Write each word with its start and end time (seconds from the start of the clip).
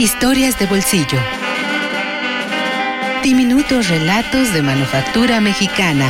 Historias 0.00 0.58
de 0.58 0.64
bolsillo. 0.64 1.18
Diminutos 3.22 3.90
relatos 3.90 4.50
de 4.54 4.62
manufactura 4.62 5.42
mexicana. 5.42 6.08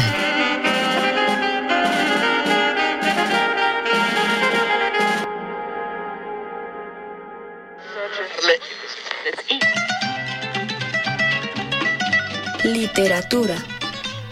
Literatura 12.63 13.57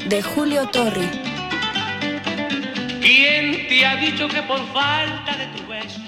de 0.06 0.22
Julio 0.22 0.68
Torri. 0.68 1.10
¿Quién 3.00 3.66
te 3.68 3.84
ha 3.84 3.96
dicho 3.96 4.28
que 4.28 4.40
por 4.44 4.64
falta 4.72 5.36
de 5.36 5.46
tu 5.48 5.66
beso 5.66 6.07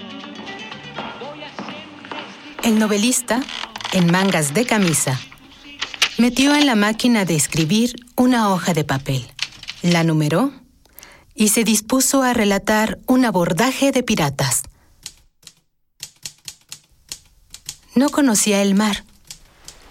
El 2.63 2.79
novelista, 2.79 3.43
en 3.93 4.13
mangas 4.13 4.53
de 4.53 4.67
camisa, 4.67 5.19
metió 6.19 6.55
en 6.55 6.67
la 6.67 6.75
máquina 6.75 7.25
de 7.25 7.35
escribir 7.35 7.97
una 8.17 8.51
hoja 8.51 8.75
de 8.75 8.85
papel, 8.85 9.27
la 9.81 10.05
numeró 10.05 10.53
y 11.35 11.49
se 11.49 11.65
dispuso 11.65 12.23
a 12.23 12.35
relatar 12.35 12.99
un 13.07 13.25
abordaje 13.25 13.93
de 13.93 14.03
piratas. 14.03 14.63
No 17.95 18.11
conocía 18.11 18.61
el 18.61 18.75
mar 18.75 19.05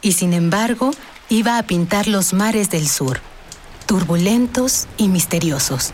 y 0.04 0.12
sin 0.12 0.34
embargo 0.34 0.92
iba 1.28 1.58
a 1.58 1.64
pintar 1.64 2.08
los 2.08 2.34
mares 2.34 2.70
del 2.70 2.88
sur, 2.88 3.20
turbulentos 3.88 4.88
y 4.96 5.08
misteriosos. 5.08 5.92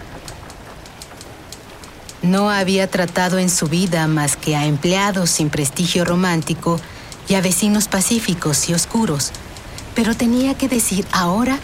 No 2.26 2.50
había 2.50 2.90
tratado 2.90 3.38
en 3.38 3.52
su 3.52 3.68
vida 3.68 4.08
más 4.08 4.36
que 4.36 4.56
a 4.56 4.66
empleados 4.66 5.30
sin 5.30 5.52
prestigio 5.52 6.06
romántico 6.06 6.80
y 7.30 7.36
a 7.36 7.42
vecinos 7.42 7.88
pacíficos 7.88 8.68
y 8.68 8.74
oscuros, 8.74 9.32
pero 9.94 10.16
tenía 10.16 10.56
que 10.56 10.68
decir 10.68 11.06
ahora 11.12 11.60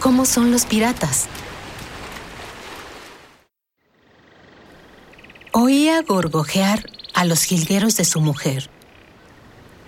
cómo 0.00 0.24
son 0.24 0.50
los 0.50 0.64
piratas. 0.64 1.26
Oía 5.52 6.00
gorgojear 6.00 6.86
a 7.12 7.26
los 7.26 7.42
jilgueros 7.42 7.98
de 7.98 8.06
su 8.06 8.22
mujer 8.22 8.70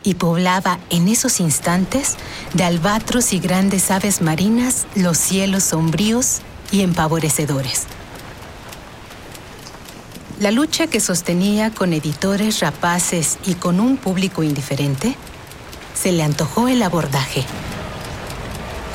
y 0.02 0.14
poblaba 0.14 0.78
en 0.90 1.08
esos 1.08 1.40
instantes 1.40 2.16
de 2.52 2.64
albatros 2.64 3.32
y 3.32 3.38
grandes 3.38 3.90
aves 3.90 4.20
marinas 4.20 4.86
los 4.94 5.16
cielos 5.16 5.64
sombríos 5.64 6.40
y 6.70 6.82
empavorecedores. 6.82 7.86
La 10.40 10.52
lucha 10.52 10.86
que 10.86 11.00
sostenía 11.00 11.72
con 11.72 11.92
editores 11.92 12.60
rapaces 12.60 13.38
y 13.44 13.54
con 13.54 13.80
un 13.80 13.96
público 13.96 14.44
indiferente, 14.44 15.16
se 16.00 16.12
le 16.12 16.22
antojó 16.22 16.68
el 16.68 16.80
abordaje. 16.84 17.44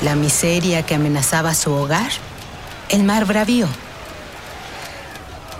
La 0.00 0.14
miseria 0.14 0.86
que 0.86 0.94
amenazaba 0.94 1.54
su 1.54 1.70
hogar, 1.70 2.10
el 2.88 3.04
mar 3.04 3.26
bravío. 3.26 3.68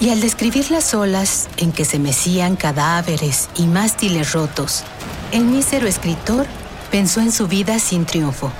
Y 0.01 0.09
al 0.09 0.23
describir 0.23 0.71
las 0.71 0.95
olas 0.95 1.51
en 1.59 1.71
que 1.71 1.85
se 1.85 1.99
mecían 1.99 2.57
cadáveres 2.57 3.51
y 3.55 3.67
mástiles 3.67 4.33
rotos, 4.33 4.85
el 5.33 5.45
mísero 5.45 5.87
escritor 5.87 6.47
pensó 6.91 7.21
en 7.21 7.31
su 7.31 7.47
vida 7.47 7.79
sin 7.79 8.07
triunfo, 8.07 8.51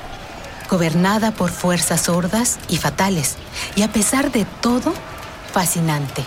gobernada 0.69 1.31
por 1.31 1.51
fuerzas 1.51 2.03
sordas 2.03 2.59
y 2.69 2.77
fatales, 2.77 3.37
y 3.77 3.83
a 3.83 3.91
pesar 3.91 4.31
de 4.31 4.45
todo, 4.61 4.93
fascinante 5.55 6.23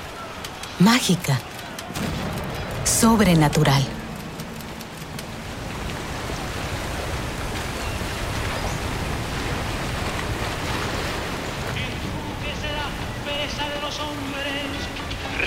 mágica, 0.80 1.40
sobrenatural. 2.84 3.82
que 12.44 12.52
será 12.62 12.86
pereza 13.26 13.68
de 13.70 13.82
los 13.82 14.00
hombres 14.00 14.68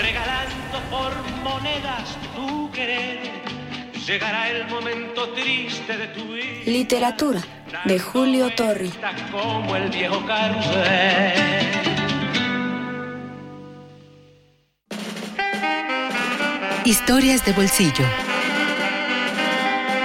regalando 0.01 0.79
por 0.89 1.13
monedas 1.43 2.17
tu 2.35 2.69
querer. 2.71 3.31
Llegará 4.05 4.49
el 4.49 4.67
momento 4.67 5.29
triste 5.29 5.95
de 5.97 6.07
tu 6.07 6.33
vida. 6.33 6.63
Literatura 6.65 7.41
de 7.85 7.99
Julio 7.99 8.53
Torri. 8.55 8.91
Como 9.31 9.75
el 9.75 9.89
viejo 9.89 10.25
carrusel. 10.25 11.90
Historias 16.83 17.45
de 17.45 17.53
bolsillo. 17.53 18.05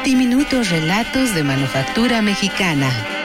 Diminutos 0.04 0.69
relatos 0.69 1.34
de 1.34 1.42
manufactura 1.42 2.20
mexicana. 2.20 3.16